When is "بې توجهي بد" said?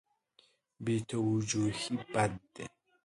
0.83-2.33